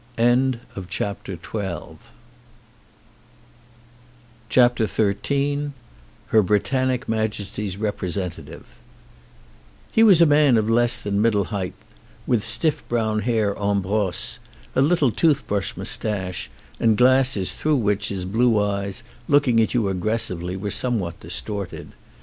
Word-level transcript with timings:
56 0.17 0.65
XIII 0.97 1.37
HER 6.27 6.41
BRITANNIC 6.41 7.07
MAJESTY'S 7.07 7.77
REPRESENTATIVE 7.77 8.65
HE 9.93 10.03
was 10.03 10.19
a 10.19 10.25
man 10.25 10.57
of 10.57 10.67
less 10.67 10.97
than 10.97 11.21
middle 11.21 11.43
height, 11.43 11.75
with 12.25 12.43
stiff 12.43 12.83
brown 12.89 13.19
hair 13.19 13.55
en 13.61 13.81
brosse, 13.83 14.39
a 14.75 14.81
little 14.81 15.11
toothbrush 15.11 15.77
moustache, 15.77 16.49
and 16.79 16.97
glasses 16.97 17.51
through 17.53 17.75
which 17.77 18.07
his 18.07 18.25
blue 18.25 18.59
eyes, 18.59 19.03
looking 19.27 19.59
at 19.61 19.75
you 19.75 19.87
aggressively, 19.87 20.57
were 20.57 20.71
somewhat 20.71 21.19
distorted. 21.19 21.91